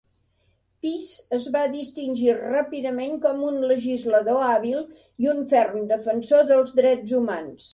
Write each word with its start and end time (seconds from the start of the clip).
Pease 0.85 1.35
es 1.37 1.45
va 1.55 1.61
distingir 1.73 2.31
ràpidament 2.39 3.13
com 3.27 3.43
un 3.49 3.59
legislador 3.73 4.41
hàbil 4.47 4.81
i 5.27 5.31
un 5.35 5.45
ferm 5.53 5.87
defensor 5.93 6.49
dels 6.53 6.75
drets 6.83 7.15
humans. 7.21 7.69